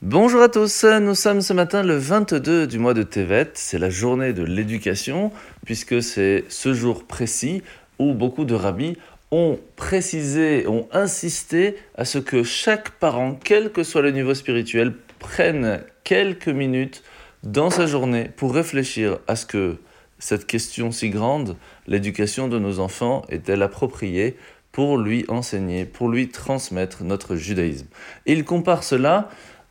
[0.00, 3.90] Bonjour à tous, nous sommes ce matin le 22 du mois de Tevet, c'est la
[3.90, 5.32] journée de l'éducation,
[5.66, 7.64] puisque c'est ce jour précis
[7.98, 8.96] où beaucoup de rabbis
[9.32, 14.94] ont précisé, ont insisté à ce que chaque parent, quel que soit le niveau spirituel,
[15.18, 17.02] prenne quelques minutes
[17.42, 19.78] dans sa journée pour réfléchir à ce que
[20.20, 21.56] cette question si grande,
[21.88, 24.36] l'éducation de nos enfants, est-elle appropriée
[24.70, 27.88] pour lui enseigner, pour lui transmettre notre judaïsme.
[28.26, 29.28] Et il compare cela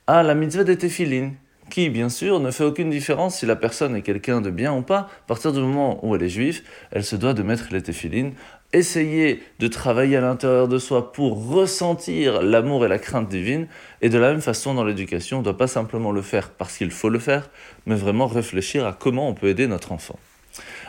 [0.08, 1.34] à la mitzvah des téphilines,
[1.70, 4.82] qui, bien sûr, ne fait aucune différence si la personne est quelqu'un de bien ou
[4.82, 5.00] pas.
[5.00, 8.32] À partir du moment où elle est juive, elle se doit de mettre les téphilines,
[8.72, 13.68] essayer de travailler à l'intérieur de soi pour ressentir l'amour et la crainte divine.
[14.02, 16.78] Et de la même façon, dans l'éducation, on ne doit pas simplement le faire parce
[16.78, 17.50] qu'il faut le faire,
[17.86, 20.18] mais vraiment réfléchir à comment on peut aider notre enfant.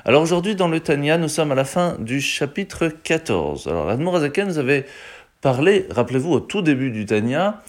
[0.05, 3.67] Alors aujourd'hui, dans le Tanya, nous sommes à la fin du chapitre 14.
[3.67, 4.87] Alors l'Admorazaken nous avait
[5.41, 7.63] parlé, rappelez-vous, au tout début du Tanya,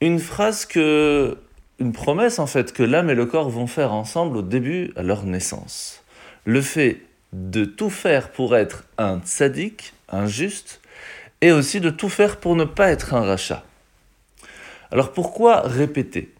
[0.00, 1.36] une phrase que,
[1.78, 5.02] une promesse en fait, que l'âme et le corps vont faire ensemble au début à
[5.02, 6.02] leur naissance.
[6.44, 10.80] Le fait de tout faire pour être un tzaddik, un juste,
[11.40, 13.64] et aussi de tout faire pour ne pas être un rachat.
[14.90, 16.32] Alors pourquoi répéter?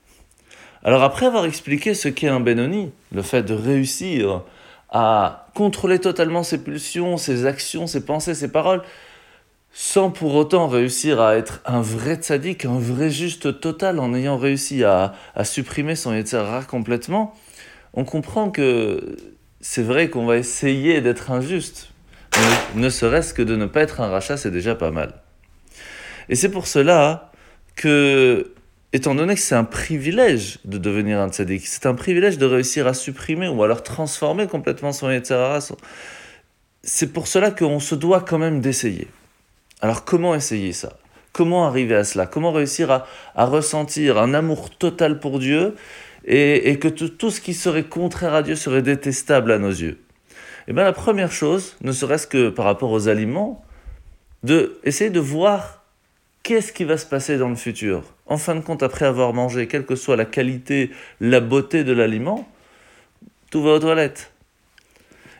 [0.83, 4.43] Alors après avoir expliqué ce qu'est un Benoni, le fait de réussir
[4.91, 8.83] à contrôler totalement ses pulsions, ses actions, ses pensées, ses paroles,
[9.73, 14.37] sans pour autant réussir à être un vrai tzaddik, un vrai juste total, en ayant
[14.37, 17.35] réussi à, supprimer son Yetzirah complètement,
[17.95, 19.17] on comprend que
[19.61, 21.91] c'est vrai qu'on va essayer d'être injuste.
[22.37, 25.15] Mais ne serait-ce que de ne pas être un rachat, c'est déjà pas mal.
[26.29, 27.33] Et c'est pour cela
[27.77, 28.53] que,
[28.93, 32.87] étant donné que c'est un privilège de devenir un tzaddik, c'est un privilège de réussir
[32.87, 35.61] à supprimer ou alors transformer complètement son Yetzirah,
[36.83, 39.09] c'est pour cela qu'on se doit quand même d'essayer.
[39.81, 40.99] Alors comment essayer ça?
[41.33, 42.27] Comment arriver à cela?
[42.27, 45.75] Comment réussir à, ressentir un amour total pour Dieu
[46.25, 50.01] et, que tout ce qui serait contraire à Dieu serait détestable à nos yeux?
[50.69, 53.65] Eh bien la première chose, ne serait-ce que par rapport aux aliments,
[54.43, 55.83] de essayer de voir
[56.43, 58.03] qu'est-ce qui va se passer dans le futur.
[58.27, 61.93] En fin de compte, après avoir mangé, quelle que soit la qualité, la beauté de
[61.93, 62.49] l'aliment,
[63.51, 64.33] tout va aux toilettes.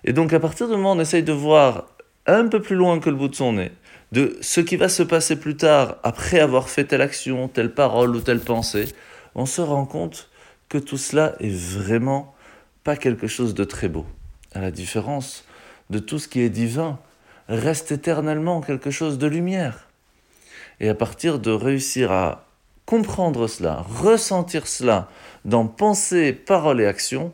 [0.05, 1.87] Et donc à partir du moment où on essaye de voir
[2.27, 3.73] un peu plus loin que le bout de son nez,
[4.13, 8.15] de ce qui va se passer plus tard après avoir fait telle action, telle parole
[8.17, 8.87] ou telle pensée,
[9.35, 10.29] on se rend compte
[10.69, 12.35] que tout cela est vraiment
[12.85, 14.07] pas quelque chose de très beau.
[14.55, 15.45] À la différence
[15.91, 16.99] de tout ce qui est divin,
[17.49, 19.89] reste éternellement quelque chose de lumière.
[20.79, 22.47] Et à partir de réussir à
[22.87, 25.09] comprendre cela, ressentir cela
[25.45, 27.33] dans pensée, parole et action,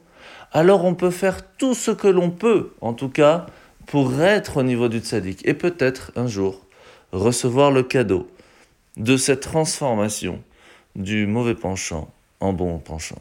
[0.53, 3.47] alors on peut faire tout ce que l'on peut, en tout cas,
[3.87, 5.47] pour être au niveau du tzaddik.
[5.47, 6.67] Et peut-être un jour
[7.13, 8.29] recevoir le cadeau
[8.97, 10.43] de cette transformation
[10.95, 13.21] du mauvais penchant en bon penchant.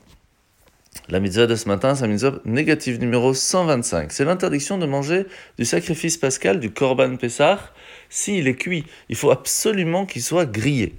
[1.09, 4.11] La mitzvah de ce matin, c'est la mitzvah négative numéro 125.
[4.11, 5.25] C'est l'interdiction de manger
[5.57, 7.59] du sacrifice pascal du korban Pessah
[8.09, 8.85] s'il est cuit.
[9.09, 10.95] Il faut absolument qu'il soit grillé.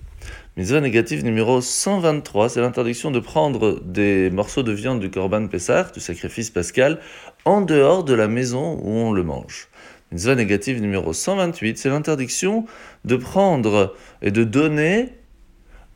[0.57, 5.91] Mitzvah négative numéro 123, c'est l'interdiction de prendre des morceaux de viande du korban Pessah,
[5.93, 7.01] du sacrifice pascal,
[7.47, 9.69] en dehors de la maison où on le mange.
[10.13, 12.67] Mitzvah négative numéro 128, c'est l'interdiction
[13.05, 15.11] de prendre et de donner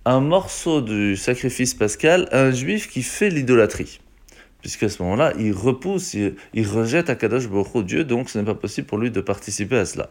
[0.05, 4.01] un morceau du sacrifice pascal à un juif qui fait l'idolâtrie.
[4.61, 8.87] Puisqu'à ce moment-là, il repousse, il, rejette Akadosh Baruch Dieu, donc ce n'est pas possible
[8.87, 10.11] pour lui de participer à cela.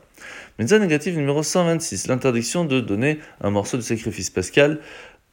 [0.57, 4.79] Mitzvah négative numéro 126, l'interdiction de donner un morceau du sacrifice pascal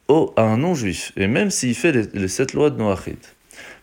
[0.09, 3.17] au, à un non-juif, et même s'il fait les, sept lois de Noachid.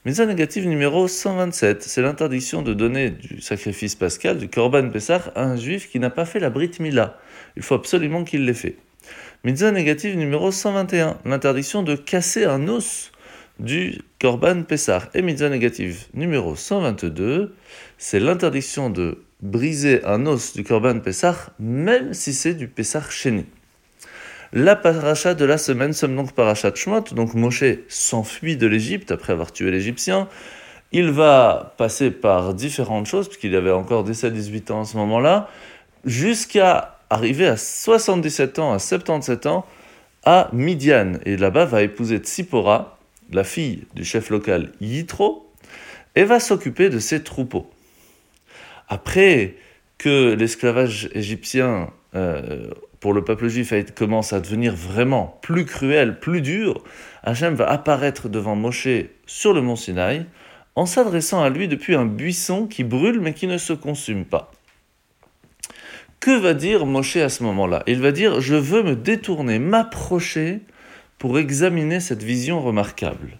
[0.05, 5.43] Mitzvah négative numéro 127, c'est l'interdiction de donner du sacrifice pascal, du Korban Pessah, à
[5.43, 7.19] un juif qui n'a pas fait la Brit Mila.
[7.55, 8.75] Il faut absolument qu'il l'ait fait.
[9.43, 13.11] Mitzvah négative numéro 121, l'interdiction de casser un os
[13.59, 15.09] du Korban Pessah.
[15.13, 17.53] Et mitzvah négative numéro 122,
[17.97, 23.45] c'est l'interdiction de briser un os du Korban Pessah, même si c'est du Pessah chéni.
[24.55, 29.09] La paracha de la semaine sommes donc paracha de Shmot, donc Moshe s'enfuit de l'Égypte
[29.09, 30.27] après avoir tué l'Égyptien.
[30.91, 35.49] Il va passer par différentes choses, puisqu'il avait encore 17-18 ans à ce moment-là,
[36.05, 39.65] jusqu'à arriver à 77 ans, à 77 ans,
[40.23, 41.13] à Midian.
[41.25, 42.99] Et là-bas va épouser Tsipora,
[43.31, 45.51] la fille du chef local Yitro,
[46.15, 47.71] et va s'occuper de ses troupeaux.
[48.87, 49.55] Après
[49.97, 52.67] que l'esclavage égyptien euh,
[53.03, 56.81] pour le peuple juif commence à devenir vraiment plus cruel, plus dur,
[57.23, 58.87] Hachem va apparaître devant Moshe
[59.25, 60.25] sur le mont Sinaï
[60.75, 64.53] en s'adressant à lui depuis un buisson qui brûle mais qui ne se consume pas.
[66.21, 67.83] Que va dire Moshe à ce moment-là?
[67.87, 70.61] Il va dire Je veux me détourner, m'approcher
[71.17, 73.37] pour examiner cette vision remarquable.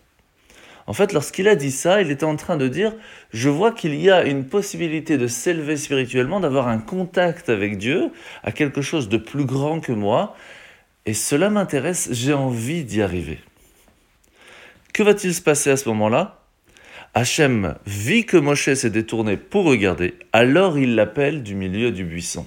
[0.86, 2.94] En fait, lorsqu'il a dit ça, il était en train de dire,
[3.32, 8.12] je vois qu'il y a une possibilité de s'élever spirituellement, d'avoir un contact avec Dieu,
[8.44, 10.36] à quelque chose de plus grand que moi,
[11.06, 13.40] et cela m'intéresse, j'ai envie d'y arriver.
[14.94, 16.42] Que va-t-il se passer à ce moment-là?
[17.14, 22.46] Hachem vit que Moshe s'est détourné pour regarder, alors il l'appelle du milieu du buisson.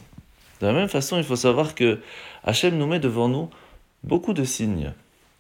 [0.61, 2.01] De la même façon, il faut savoir que
[2.45, 3.51] Hachem nous met devant nous
[4.05, 4.93] beaucoup de signes.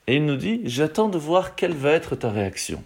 [0.06, 2.82] Et il nous dit, j'attends de voir quelle va être ta réaction.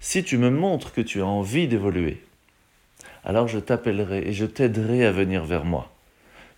[0.00, 2.22] Si tu me montres que tu as envie d'évoluer,
[3.24, 5.92] alors je t'appellerai et je t'aiderai à venir vers moi.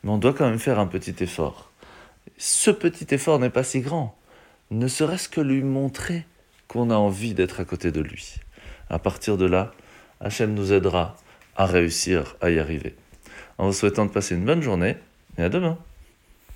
[0.03, 1.71] Mais on doit quand même faire un petit effort.
[2.39, 4.17] Ce petit effort n'est pas si grand,
[4.71, 6.25] ne serait-ce que lui montrer
[6.69, 8.37] qu'on a envie d'être à côté de lui.
[8.89, 9.73] À partir de là,
[10.21, 11.17] Hachem nous aidera
[11.57, 12.95] à réussir à y arriver.
[13.59, 14.97] En vous souhaitant de passer une bonne journée
[15.39, 15.79] et à demain.